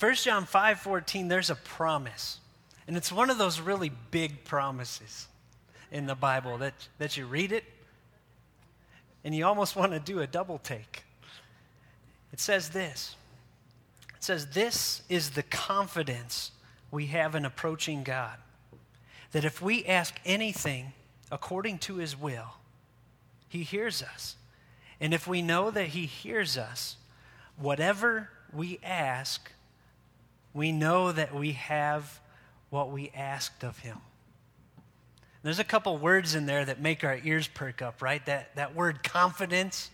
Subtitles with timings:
[0.00, 2.40] 1 John 5:14 there's a promise.
[2.88, 5.28] And it's one of those really big promises
[5.92, 7.64] in the Bible that, that you read it
[9.22, 11.04] and you almost want to do a double take.
[12.32, 13.14] It says this
[14.16, 16.52] It says, This is the confidence
[16.90, 18.38] we have in approaching God.
[19.32, 20.94] That if we ask anything
[21.30, 22.54] according to his will,
[23.48, 24.36] he hears us.
[24.98, 26.96] And if we know that he hears us,
[27.56, 29.52] whatever we ask,
[30.52, 32.20] we know that we have
[32.70, 33.98] what we asked of him.
[35.42, 38.24] There's a couple words in there that make our ears perk up, right?
[38.26, 39.90] That, that word confidence.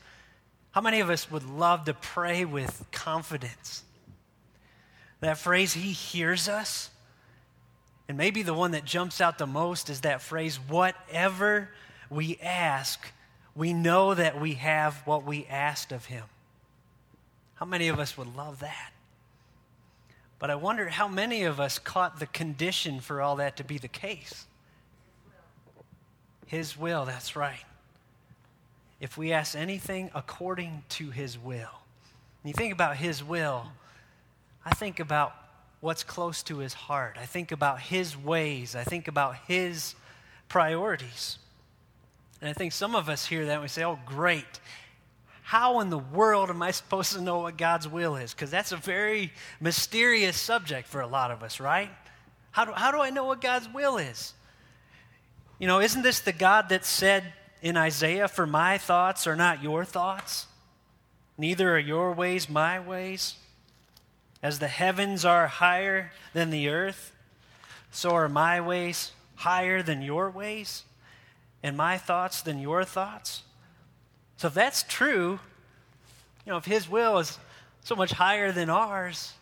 [0.73, 3.85] How many of us would love to pray with confidence?
[5.21, 6.91] That phrase, He hears us.
[8.09, 11.71] And maybe the one that jumps out the most is that phrase, whatever
[12.11, 13.13] we ask,
[13.55, 16.25] we know that we have what we asked of Him.
[17.55, 18.93] How many of us would love that?
[20.39, 23.79] But I wonder how many of us caught the condition for all that to be
[23.79, 24.47] the case.
[26.47, 27.65] His will, that's right.
[29.01, 31.81] If we ask anything according to His will.
[32.43, 33.67] When you think about His will,
[34.65, 35.35] I think about
[35.81, 37.17] what's close to His heart.
[37.21, 38.77] I think about His ways.
[38.77, 39.95] I think about His
[40.49, 41.39] priorities.
[42.41, 44.61] And I think some of us hear that and we say, oh, great.
[45.47, 48.35] How in the world am I supposed to know what God's will is?
[48.35, 51.89] Because that's a very mysterious subject for a lot of us, right?
[52.51, 54.35] How do, how do I know what God's will is?
[55.61, 59.63] You know, isn't this the God that said in Isaiah, For my thoughts are not
[59.63, 60.49] your thoughts?
[61.39, 63.37] Neither are your ways my ways.
[64.43, 67.13] As the heavens are higher than the earth,
[67.93, 70.83] so are my ways higher than your ways,
[71.63, 73.45] and my thoughts than your thoughts.
[74.37, 75.39] So if that's true,
[76.45, 77.39] you know, if His will is
[77.83, 79.33] so much higher than ours,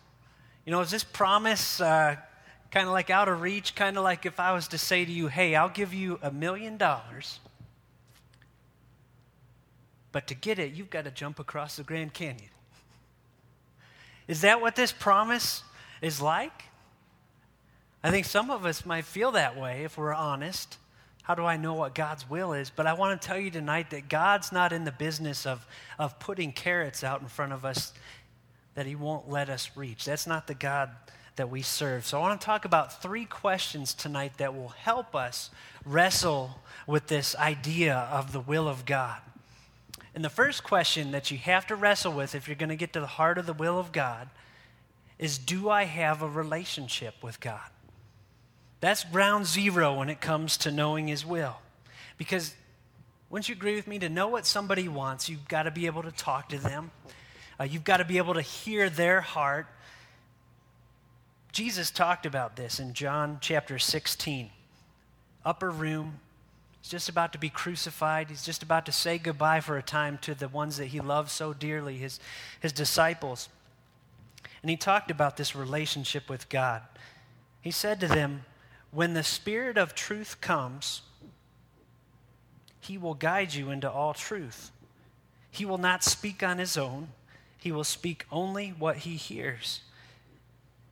[0.65, 2.15] you know, is this promise uh,
[2.71, 5.11] kind of like out of reach, kind of like if I was to say to
[5.11, 7.39] you, hey, I'll give you a million dollars,
[10.11, 12.49] but to get it, you've got to jump across the Grand Canyon.
[14.27, 15.63] Is that what this promise
[16.01, 16.63] is like?
[18.03, 20.77] I think some of us might feel that way if we're honest.
[21.25, 22.69] How do I know what God's will is?
[22.69, 25.65] But I want to tell you tonight that God's not in the business of,
[25.97, 27.93] of putting carrots out in front of us
[28.75, 30.05] that He won't let us reach.
[30.05, 30.91] That's not the God
[31.35, 32.05] that we serve.
[32.05, 35.49] So I want to talk about three questions tonight that will help us
[35.83, 39.17] wrestle with this idea of the will of God.
[40.13, 42.93] And the first question that you have to wrestle with if you're going to get
[42.93, 44.29] to the heart of the will of God
[45.17, 47.71] is Do I have a relationship with God?
[48.81, 51.57] That's ground zero when it comes to knowing His will.
[52.17, 52.53] Because
[53.29, 53.99] wouldn't you agree with me?
[53.99, 56.91] To know what somebody wants, you've got to be able to talk to them.
[57.59, 59.67] Uh, you've got to be able to hear their heart.
[61.51, 64.49] Jesus talked about this in John chapter 16.
[65.45, 66.19] Upper room.
[66.81, 68.29] He's just about to be crucified.
[68.29, 71.31] He's just about to say goodbye for a time to the ones that he loves
[71.31, 72.19] so dearly, his,
[72.59, 73.49] his disciples.
[74.61, 76.81] And he talked about this relationship with God.
[77.61, 78.43] He said to them,
[78.95, 81.03] When the Spirit of truth comes,
[82.79, 84.71] he will guide you into all truth.
[85.51, 87.09] He will not speak on his own,
[87.57, 89.81] he will speak only what he hears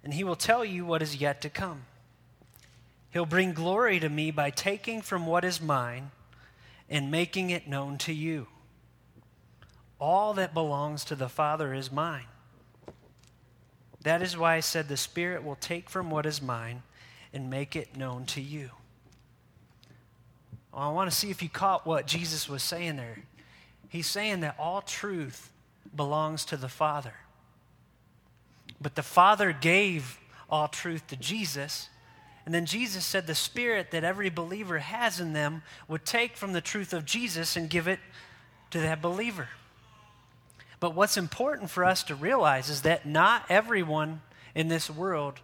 [0.04, 1.84] and he will tell you what is yet to come.
[3.12, 6.12] He'll bring glory to me by taking from what is mine
[6.90, 8.48] and making it known to you.
[10.00, 12.26] All that belongs to the Father is mine.
[14.02, 16.84] That is why I said the Spirit will take from what is mine
[17.34, 18.70] and make it known to you.
[20.72, 23.20] Well, I want to see if you caught what Jesus was saying there.
[23.90, 25.52] He's saying that all truth
[25.96, 27.14] belongs to the Father.
[28.82, 31.90] But the Father gave all truth to Jesus.
[32.46, 36.54] And then Jesus said the Spirit that every believer has in them would take from
[36.54, 38.00] the truth of Jesus and give it
[38.72, 39.50] to that believer.
[40.80, 44.22] But what's important for us to realize is that not everyone
[44.54, 45.40] in this world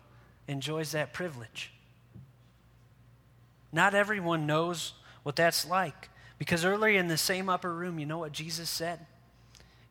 [0.47, 1.71] enjoys that privilege.
[3.71, 4.93] Not everyone knows
[5.23, 6.09] what that's like.
[6.37, 9.05] Because earlier in the same upper room, you know what Jesus said?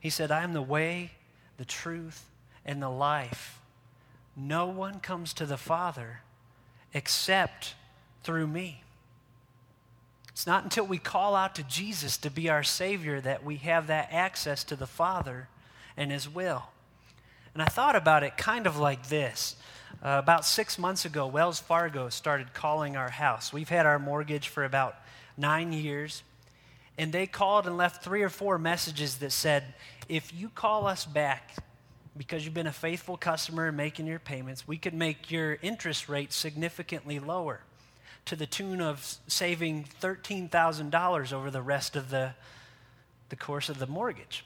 [0.00, 1.12] He said, I am the way,
[1.58, 2.28] the truth,
[2.64, 3.60] and the life.
[4.36, 6.20] No one comes to the Father
[6.94, 7.74] except
[8.22, 8.82] through me.
[10.30, 13.88] It's not until we call out to Jesus to be our Savior that we have
[13.88, 15.48] that access to the Father
[15.96, 16.66] and His will.
[17.52, 19.56] And I thought about it kind of like this.
[20.00, 23.52] Uh, about six months ago, Wells Fargo started calling our house.
[23.52, 24.94] We've had our mortgage for about
[25.36, 26.22] nine years.
[26.96, 29.74] And they called and left three or four messages that said,
[30.08, 31.56] if you call us back
[32.16, 36.08] because you've been a faithful customer and making your payments, we could make your interest
[36.08, 37.60] rate significantly lower
[38.24, 42.34] to the tune of saving $13,000 over the rest of the,
[43.28, 44.44] the course of the mortgage.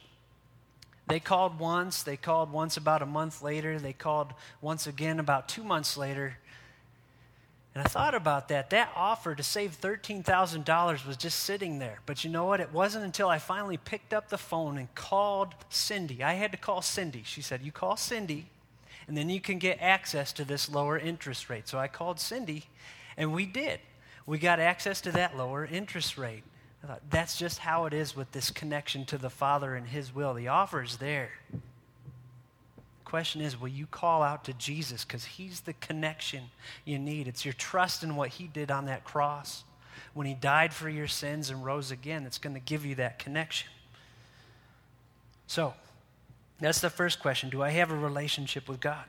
[1.12, 4.32] They called once, they called once about a month later, they called
[4.62, 6.38] once again about two months later.
[7.74, 8.70] And I thought about that.
[8.70, 11.98] That offer to save $13,000 was just sitting there.
[12.06, 12.60] But you know what?
[12.60, 16.24] It wasn't until I finally picked up the phone and called Cindy.
[16.24, 17.24] I had to call Cindy.
[17.26, 18.46] She said, You call Cindy,
[19.06, 21.68] and then you can get access to this lower interest rate.
[21.68, 22.64] So I called Cindy,
[23.18, 23.80] and we did.
[24.24, 26.44] We got access to that lower interest rate.
[26.82, 30.14] I thought, that's just how it is with this connection to the Father and His
[30.14, 30.34] will.
[30.34, 31.30] The offer is there.
[31.52, 31.60] The
[33.04, 35.04] question is, will you call out to Jesus?
[35.04, 36.44] Because He's the connection
[36.84, 37.28] you need.
[37.28, 39.62] It's your trust in what He did on that cross
[40.12, 43.18] when He died for your sins and rose again that's going to give you that
[43.18, 43.68] connection.
[45.46, 45.74] So,
[46.58, 49.04] that's the first question Do I have a relationship with God?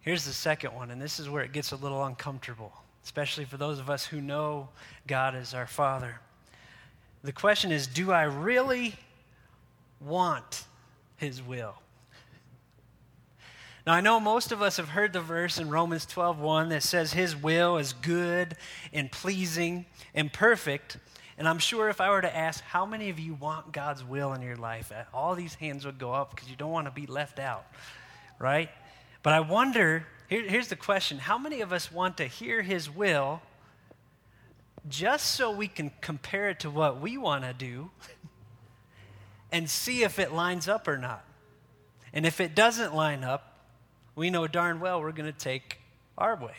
[0.00, 2.72] Here's the second one, and this is where it gets a little uncomfortable,
[3.04, 4.70] especially for those of us who know
[5.06, 6.20] God as our Father.
[7.22, 8.94] The question is do I really
[10.00, 10.64] want
[11.16, 11.74] His will?
[13.86, 17.12] Now I know most of us have heard the verse in Romans 12:1 that says
[17.12, 18.56] his will is good
[18.92, 20.98] and pleasing and perfect.
[21.38, 24.34] And I'm sure if I were to ask how many of you want God's will
[24.34, 26.90] in your life, uh, all these hands would go up because you don't want to
[26.90, 27.64] be left out.
[28.38, 28.68] Right?
[29.22, 32.90] But I wonder, here, here's the question, how many of us want to hear his
[32.90, 33.40] will
[34.88, 37.90] just so we can compare it to what we want to do
[39.52, 41.24] and see if it lines up or not.
[42.12, 43.58] And if it doesn't line up,
[44.16, 45.78] we know darn well we're going to take
[46.18, 46.54] our way.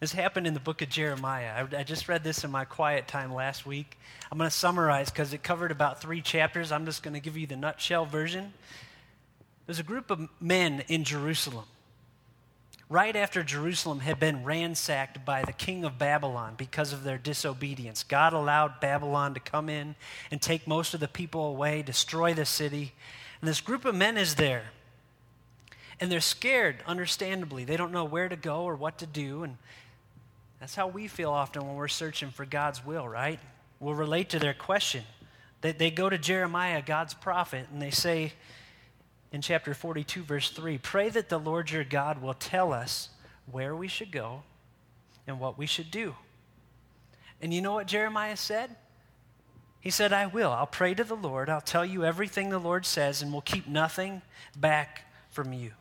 [0.00, 1.64] This happened in the book of Jeremiah.
[1.72, 3.96] I, I just read this in my quiet time last week.
[4.30, 6.72] I'm going to summarize because it covered about three chapters.
[6.72, 8.52] I'm just going to give you the nutshell version.
[9.66, 11.66] There's a group of men in Jerusalem
[12.92, 18.04] right after Jerusalem had been ransacked by the king of Babylon because of their disobedience.
[18.04, 19.94] God allowed Babylon to come in
[20.30, 22.92] and take most of the people away, destroy the city.
[23.40, 24.64] And this group of men is there.
[26.00, 27.64] And they're scared, understandably.
[27.64, 29.42] They don't know where to go or what to do.
[29.44, 29.56] And
[30.60, 33.40] that's how we feel often when we're searching for God's will, right?
[33.80, 35.04] We'll relate to their question.
[35.62, 38.34] They, they go to Jeremiah, God's prophet, and they say,
[39.32, 43.08] in chapter 42, verse 3 Pray that the Lord your God will tell us
[43.50, 44.42] where we should go
[45.26, 46.14] and what we should do.
[47.40, 48.76] And you know what Jeremiah said?
[49.80, 50.52] He said, I will.
[50.52, 51.50] I'll pray to the Lord.
[51.50, 54.22] I'll tell you everything the Lord says, and we'll keep nothing
[54.56, 55.72] back from you.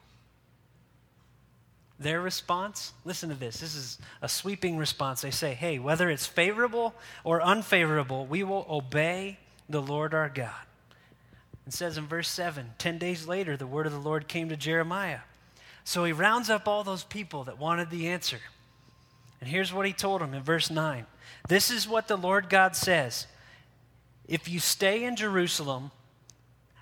[2.00, 3.59] Their response, listen to this.
[3.59, 5.21] This is a sweeping response.
[5.21, 9.38] They say, hey, whether it's favorable or unfavorable, we will obey
[9.69, 10.65] the Lord our God.
[11.68, 14.58] It says in verse 7 10 days later, the word of the Lord came to
[14.58, 15.19] Jeremiah.
[15.84, 18.40] So he rounds up all those people that wanted the answer.
[19.40, 21.06] And here's what he told them in verse 9
[21.48, 23.28] This is what the Lord God says
[24.28, 25.92] If you stay in Jerusalem,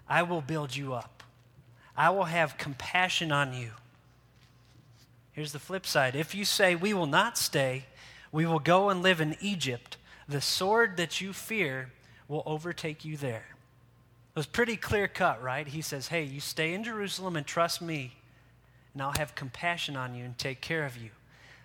[0.07, 1.23] I will build you up,
[1.95, 3.71] I will have compassion on you.
[5.31, 7.85] Here's the flip side if you say, We will not stay,
[8.31, 9.97] we will go and live in Egypt,
[10.27, 11.91] the sword that you fear
[12.27, 13.55] will overtake you there.
[14.39, 15.67] Was pretty clear cut, right?
[15.67, 18.13] He says, Hey, you stay in Jerusalem and trust me,
[18.93, 21.09] and I'll have compassion on you and take care of you.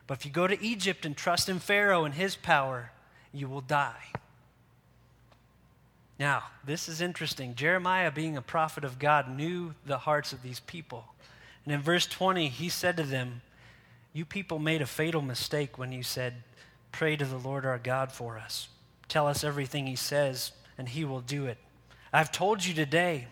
[0.09, 2.90] But if you go to Egypt and trust in Pharaoh and his power,
[3.33, 4.11] you will die.
[6.19, 7.54] Now, this is interesting.
[7.54, 11.04] Jeremiah, being a prophet of God, knew the hearts of these people.
[11.64, 13.43] And in verse 20, he said to them,
[14.12, 16.35] You people made a fatal mistake when you said,
[16.90, 18.66] Pray to the Lord our God for us.
[19.07, 21.59] Tell us everything he says, and he will do it.
[22.14, 23.26] I've told you today,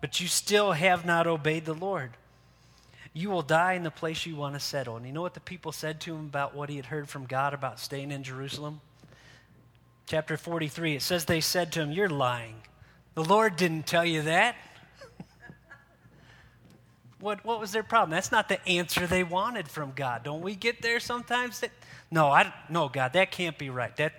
[0.00, 2.12] but you still have not obeyed the Lord.
[3.12, 4.96] You will die in the place you want to settle.
[4.96, 7.26] And you know what the people said to him about what he had heard from
[7.26, 8.80] God about staying in Jerusalem?
[10.06, 12.54] Chapter 43, it says they said to him, You're lying.
[13.14, 14.54] The Lord didn't tell you that.
[17.20, 18.10] what, what was their problem?
[18.10, 20.22] That's not the answer they wanted from God.
[20.22, 21.58] Don't we get there sometimes?
[21.60, 21.72] That,
[22.12, 23.94] no, I, no, God, that can't be right.
[23.96, 24.12] That,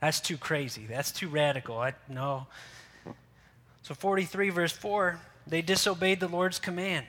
[0.00, 0.86] that's too crazy.
[0.86, 1.78] That's too radical.
[1.78, 2.46] I, no.
[3.86, 7.06] So, 43, verse 4, they disobeyed the Lord's command.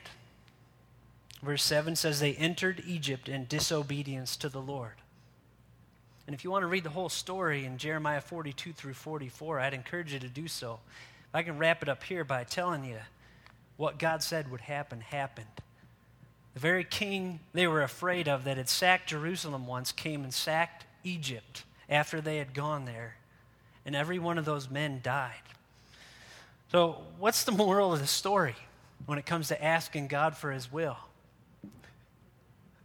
[1.42, 4.94] Verse 7 says they entered Egypt in disobedience to the Lord.
[6.28, 9.74] And if you want to read the whole story in Jeremiah 42 through 44, I'd
[9.74, 10.80] encourage you to do so.
[11.34, 13.00] I can wrap it up here by telling you
[13.78, 15.48] what God said would happen happened.
[16.54, 20.86] The very king they were afraid of that had sacked Jerusalem once came and sacked
[21.04, 23.16] Egypt after they had gone there,
[23.84, 25.42] and every one of those men died.
[26.70, 28.56] So, what's the moral of the story
[29.06, 30.98] when it comes to asking God for His will?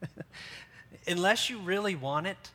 [1.06, 2.50] Unless you really want it,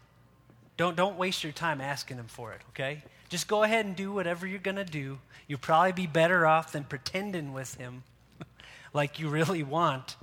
[0.77, 3.03] don't, don't waste your time asking Him for it, okay?
[3.27, 5.19] Just go ahead and do whatever you're going to do.
[5.47, 8.03] You'll probably be better off than pretending with Him
[8.93, 10.15] like you really want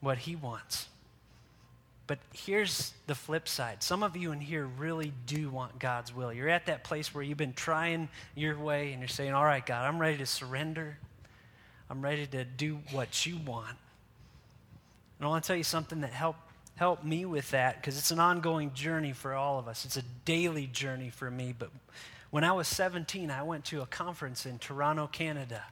[0.00, 0.88] what He wants.
[2.08, 3.82] But here's the flip side.
[3.82, 6.32] Some of you in here really do want God's will.
[6.32, 9.64] You're at that place where you've been trying your way and you're saying, All right,
[9.64, 10.98] God, I'm ready to surrender.
[11.90, 13.76] I'm ready to do what you want.
[15.18, 16.40] And I want to tell you something that helped
[16.76, 19.84] help me with that because it's an ongoing journey for all of us.
[19.84, 21.52] It's a daily journey for me.
[21.56, 21.70] But
[22.30, 25.62] when I was 17, I went to a conference in Toronto, Canada.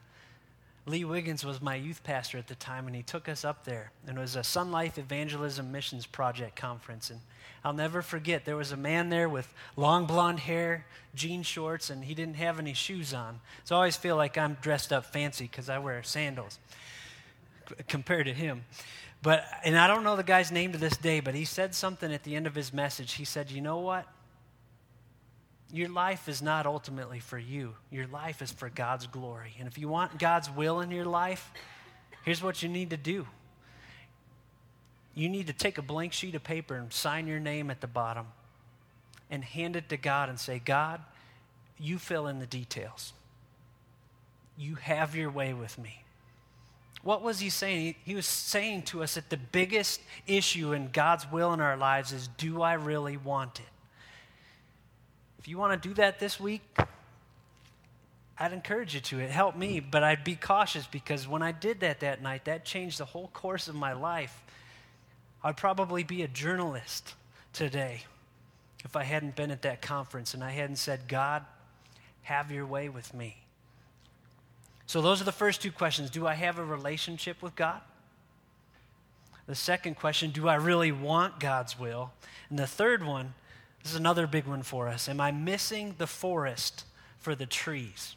[0.87, 3.91] Lee Wiggins was my youth pastor at the time, and he took us up there.
[4.07, 7.11] And it was a Sun Life Evangelism Missions Project conference.
[7.11, 7.21] And
[7.65, 12.05] I'll never forget, there was a man there with long blonde hair, jean shorts, and
[12.05, 13.41] he didn't have any shoes on.
[13.65, 16.61] So I always feel like I'm dressed up fancy because I wear sandals
[17.89, 18.65] compared to him.
[19.23, 22.13] But, and I don't know the guy's name to this day, but he said something
[22.13, 23.15] at the end of his message.
[23.15, 24.07] He said, You know what?
[25.73, 27.75] Your life is not ultimately for you.
[27.91, 29.55] Your life is for God's glory.
[29.59, 31.51] And if you want God's will in your life,
[32.25, 33.27] here's what you need to do.
[35.15, 37.87] You need to take a blank sheet of paper and sign your name at the
[37.87, 38.27] bottom
[39.31, 41.01] and hand it to God and say, God,
[41.79, 43.13] you fill in the details.
[44.57, 46.03] You have your way with me.
[47.03, 47.95] What was he saying?
[48.05, 52.13] He was saying to us that the biggest issue in God's will in our lives
[52.13, 53.67] is do I really want it?
[55.47, 56.61] If you want to do that this week,
[58.37, 59.21] I'd encourage you to.
[59.21, 62.65] It helped me, but I'd be cautious because when I did that that night, that
[62.65, 64.43] changed the whole course of my life.
[65.45, 67.15] I'd probably be a journalist
[67.53, 68.03] today
[68.85, 71.45] if I hadn't been at that conference and I hadn't said, God,
[72.23, 73.37] have your way with me.
[74.87, 76.11] So, those are the first two questions.
[76.11, 77.83] Do I have a relationship with God?
[79.47, 82.11] The second question, do I really want God's will?
[82.51, 83.35] And the third one,
[83.87, 85.09] this is another big one for us.
[85.09, 86.83] Am I missing the forest
[87.19, 88.17] for the trees?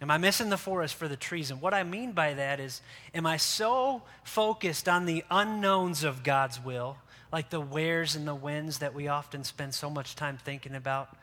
[0.00, 1.50] Am I missing the forest for the trees?
[1.50, 2.80] And what I mean by that is,
[3.14, 6.96] am I so focused on the unknowns of God's will,
[7.30, 11.14] like the wheres and the whens that we often spend so much time thinking about?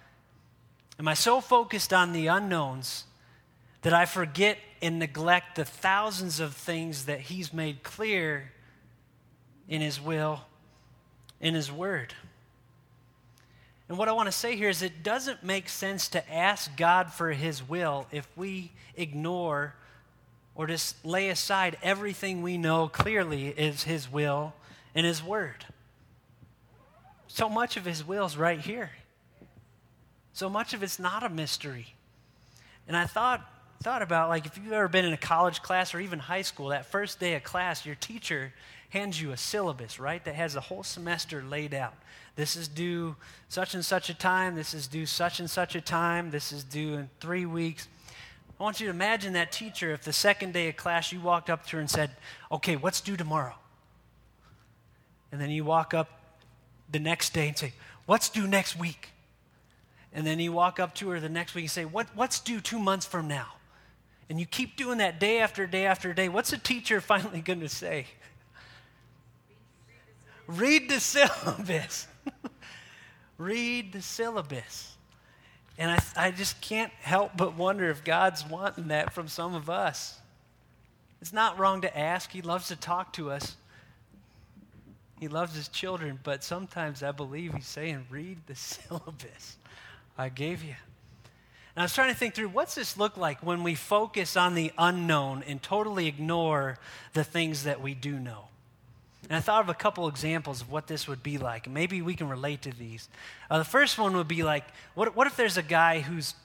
[1.00, 3.06] Am I so focused on the unknowns
[3.82, 8.52] that I forget and neglect the thousands of things that He's made clear
[9.68, 10.42] in His will,
[11.42, 12.14] in His Word?
[13.94, 17.14] And what I want to say here is it doesn't make sense to ask God
[17.14, 19.76] for His will if we ignore
[20.56, 24.56] or just lay aside everything we know clearly is His will
[24.96, 25.68] and His Word.
[27.28, 28.90] So much of His will is right here.
[30.34, 31.94] So much of it's not a mystery.
[32.88, 33.48] And I thought,
[33.84, 36.70] thought about like if you've ever been in a college class or even high school,
[36.70, 38.54] that first day of class, your teacher
[38.94, 41.96] hands you a syllabus, right, that has a whole semester laid out.
[42.36, 43.16] This is due
[43.50, 44.56] such and such a time.
[44.56, 46.30] This is due such and such a time.
[46.30, 47.88] This is due in three weeks.
[48.60, 51.50] I want you to imagine that teacher if the second day of class you walked
[51.50, 52.12] up to her and said,
[52.52, 53.56] Okay, what's due tomorrow?
[55.32, 56.10] And then you walk up
[56.92, 57.74] the next day and say,
[58.06, 59.10] What's due next week?
[60.14, 62.62] And then you walk up to her the next week and say, what, What's due
[62.62, 63.54] two months from now?
[64.30, 66.30] And you keep doing that day after day after day.
[66.30, 68.06] What's a teacher finally going to say?
[70.48, 72.08] Read the syllabus.
[73.38, 74.98] Read the syllabus.
[75.78, 79.70] And I, I just can't help but wonder if God's wanting that from some of
[79.70, 80.20] us.
[81.22, 83.56] It's not wrong to ask, He loves to talk to us.
[85.20, 89.58] He loves His children, but sometimes I believe He's saying, Read the syllabus
[90.18, 90.76] I gave you.
[91.76, 94.54] And I was trying to think through what's this look like when we focus on
[94.54, 96.78] the unknown and totally ignore
[97.14, 98.50] the things that we do know.
[99.30, 101.70] And I thought of a couple examples of what this would be like.
[101.70, 103.08] Maybe we can relate to these.
[103.50, 104.66] Uh, the first one would be like
[104.96, 106.36] what, what if there's a guy who's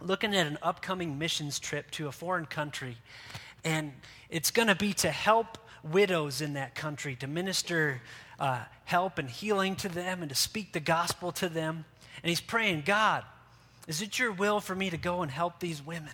[0.00, 2.96] looking at an upcoming missions trip to a foreign country,
[3.64, 3.92] and
[4.28, 8.02] it's going to be to help widows in that country, to minister
[8.38, 11.84] uh, help and healing to them, and to speak the gospel to them.
[12.22, 13.24] And he's praying, God,
[13.86, 16.12] is it your will for me to go and help these women?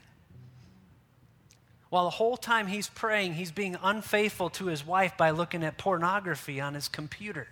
[1.93, 5.77] While the whole time he's praying, he's being unfaithful to his wife by looking at
[5.77, 7.49] pornography on his computer.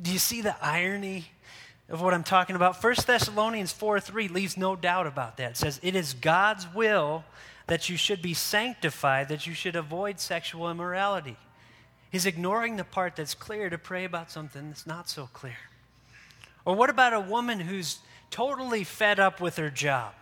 [0.00, 1.26] Do you see the irony
[1.90, 2.82] of what I'm talking about?
[2.82, 5.50] 1 Thessalonians 4 3 leaves no doubt about that.
[5.50, 7.22] It says, It is God's will
[7.66, 11.36] that you should be sanctified, that you should avoid sexual immorality.
[12.10, 15.58] He's ignoring the part that's clear to pray about something that's not so clear.
[16.64, 17.98] Or what about a woman who's
[18.30, 20.14] totally fed up with her job.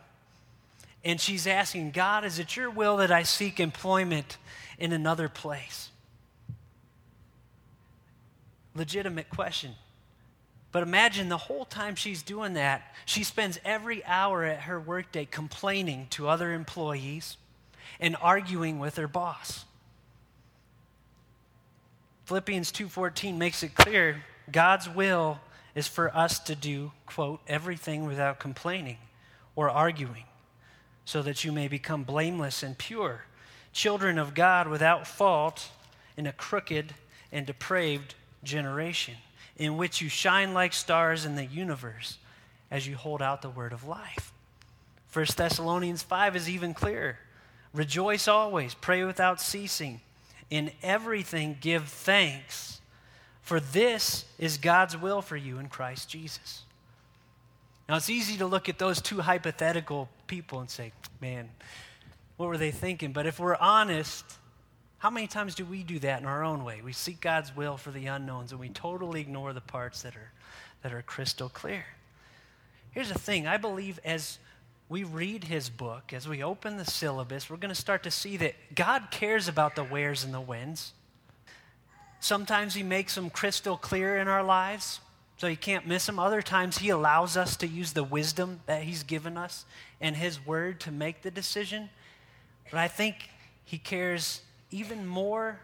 [1.05, 4.39] And she's asking, God, is it your will that I seek employment
[4.79, 5.91] in another place?
[8.75, 9.73] Legitimate question.
[10.73, 15.25] But imagine the whole time she's doing that, she spends every hour at her workday
[15.25, 17.37] complaining to other employees
[18.01, 19.67] and arguing with her boss.
[22.25, 25.41] Philippians 2:14 makes it clear God's will
[25.75, 28.99] is for us to do, quote, everything without complaining
[29.55, 30.25] or arguing,
[31.05, 33.25] so that you may become blameless and pure,
[33.73, 35.71] children of God without fault
[36.17, 36.95] in a crooked
[37.33, 39.15] and depraved generation,
[39.57, 42.19] in which you shine like stars in the universe
[42.71, 44.33] as you hold out the word of life.
[45.13, 47.19] 1 Thessalonians 5 is even clearer.
[47.73, 50.01] Rejoice always, pray without ceasing.
[50.51, 52.81] In everything give thanks,
[53.43, 56.63] for this is God's will for you in Christ Jesus.
[57.89, 61.51] Now, it's easy to look at those two hypothetical people and say, man,
[62.37, 63.13] what were they thinking?
[63.13, 64.25] But if we're honest,
[64.99, 66.81] how many times do we do that in our own way?
[66.83, 70.33] We seek God's will for the unknowns and we totally ignore the parts that are,
[70.83, 71.85] that are crystal clear.
[72.93, 74.39] Here's the thing I believe as
[74.89, 78.37] we read his book, as we open the syllabus, we're going to start to see
[78.39, 80.93] that God cares about the wheres and the whens.
[82.21, 85.01] Sometimes he makes them crystal clear in our lives,
[85.37, 86.19] so you can't miss them.
[86.19, 89.65] Other times he allows us to use the wisdom that he's given us
[90.01, 91.91] and his word to make the decision.
[92.71, 93.31] But I think
[93.65, 95.61] he cares even more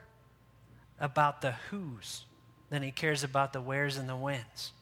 [0.99, 2.25] about the who's
[2.69, 4.73] than he cares about the wheres and the whens.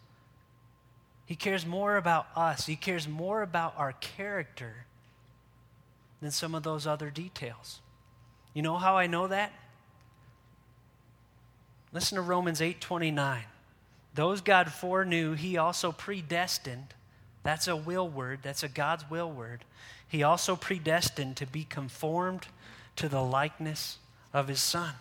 [1.26, 2.66] He cares more about us.
[2.66, 4.86] He cares more about our character
[6.20, 7.80] than some of those other details.
[8.54, 9.52] You know how I know that?
[11.92, 13.44] Listen to Romans 8:29.
[14.18, 16.92] Those God foreknew, he also predestined.
[17.44, 19.64] That's a will word, that's a God's will word.
[20.08, 22.48] He also predestined to be conformed
[22.96, 23.98] to the likeness
[24.34, 24.92] of his son.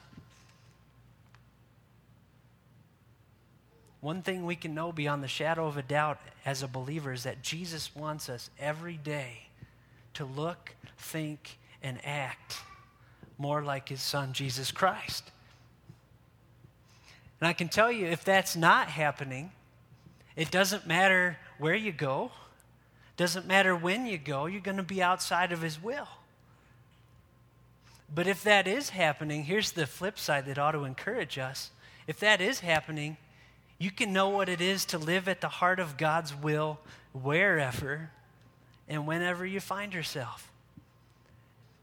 [4.02, 7.24] One thing we can know beyond the shadow of a doubt as a believer is
[7.24, 9.48] that Jesus wants us every day
[10.14, 12.58] to look, think, and act
[13.40, 15.32] more like his son, Jesus Christ.
[17.40, 19.52] And I can tell you, if that's not happening,
[20.36, 22.32] it doesn't matter where you go,
[23.16, 26.08] doesn't matter when you go, you're going to be outside of his will.
[28.14, 31.72] But if that is happening, here's the flip side that ought to encourage us.
[32.06, 33.18] If that is happening,
[33.80, 36.80] you can know what it is to live at the heart of God's will
[37.14, 38.12] wherever
[38.88, 40.52] and whenever you find yourself.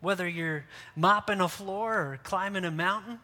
[0.00, 0.64] Whether you're
[0.96, 3.20] mopping a floor or climbing a mountain,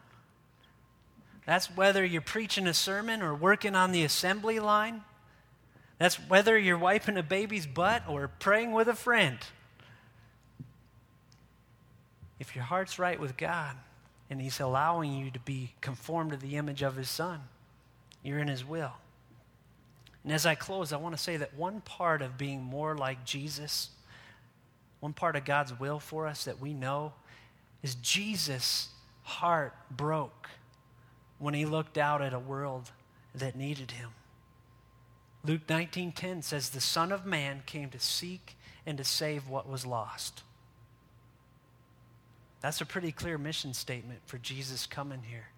[1.50, 5.02] that's whether you're preaching a sermon or working on the assembly line.
[5.98, 9.38] That's whether you're wiping a baby's butt or praying with a friend
[12.38, 13.76] if your heart's right with God
[14.30, 17.40] and He's allowing you to be conformed to the image of His Son,
[18.22, 18.92] you're in His will.
[20.24, 23.24] And as I close, I want to say that one part of being more like
[23.24, 23.90] Jesus,
[25.00, 27.12] one part of God's will for us that we know
[27.82, 28.88] is Jesus'
[29.22, 30.48] heart broke
[31.40, 32.92] when he looked out at a world
[33.34, 34.10] that needed him.
[35.44, 39.84] Luke 19:10 says the son of man came to seek and to save what was
[39.84, 40.44] lost.
[42.60, 45.48] That's a pretty clear mission statement for Jesus coming here.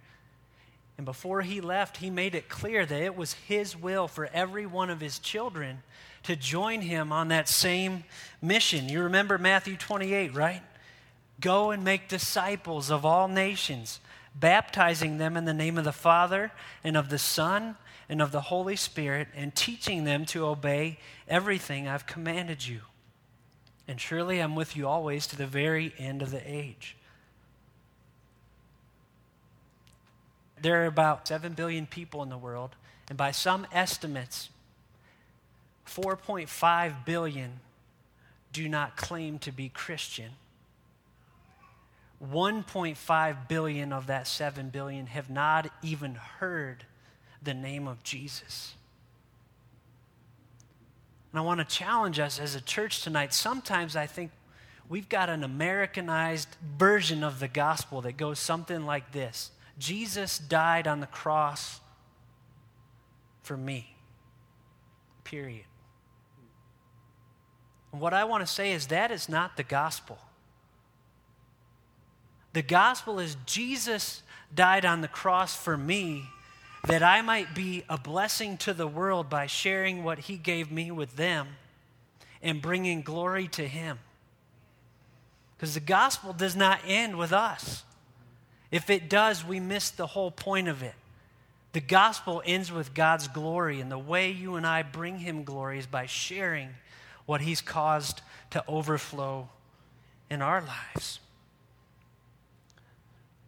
[0.97, 4.67] And before he left, he made it clear that it was his will for every
[4.67, 5.83] one of his children
[6.23, 8.05] to join him on that same
[8.41, 8.89] mission.
[8.89, 10.63] You remember Matthew 28, right?
[11.41, 13.99] Go and make disciples of all nations,
[14.35, 17.77] baptizing them in the name of the Father and of the Son
[18.09, 22.81] and of the Holy Spirit, and teaching them to obey everything I've commanded you.
[23.89, 26.97] And surely I'm with you always to the very end of the age.
[30.61, 32.77] There are about 7 billion people in the world,
[33.09, 34.51] and by some estimates,
[35.87, 37.61] 4.5 billion
[38.53, 40.33] do not claim to be Christian.
[42.31, 46.85] 1.5 billion of that 7 billion have not even heard
[47.43, 48.75] the name of Jesus.
[51.33, 53.35] And I want to challenge us as a church tonight.
[53.35, 54.31] Sometimes I think
[54.89, 60.87] we've got an Americanized version of the gospel that goes something like this Jesus died
[60.87, 61.81] on the cross
[63.43, 63.97] for me.
[65.25, 65.65] Period.
[67.91, 70.19] And what I want to say is that is not the gospel.
[72.53, 74.23] The gospel is Jesus
[74.55, 76.27] died on the cross for me
[76.87, 80.91] that I might be a blessing to the world by sharing what He gave me
[80.91, 81.49] with them.
[82.43, 83.99] and bringing glory to Him.
[85.57, 87.85] Because the gospel does not end with us.
[88.73, 90.95] If it does, we miss the whole point of it.
[91.73, 95.79] The gospel ends with God's glory, and the way you and I bring Him glory
[95.79, 96.71] is by sharing
[97.25, 99.49] what He's caused to overflow
[100.29, 101.21] in our lives.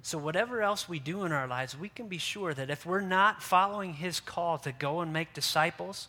[0.05, 3.01] So, whatever else we do in our lives, we can be sure that if we're
[3.01, 6.09] not following His call to go and make disciples,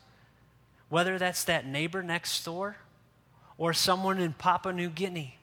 [0.90, 2.76] whether that's that neighbor next door
[3.58, 5.38] or someone in Papua New Guinea,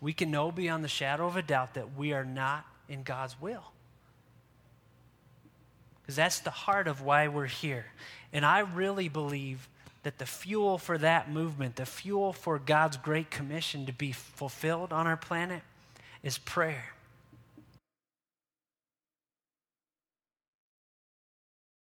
[0.00, 3.40] we can know beyond the shadow of a doubt that we are not in God's
[3.40, 3.72] will.
[6.00, 7.86] Because that's the heart of why we're here.
[8.32, 9.68] And I really believe
[10.04, 14.92] that the fuel for that movement, the fuel for God's great commission to be fulfilled
[14.92, 15.62] on our planet,
[16.22, 16.92] is prayer.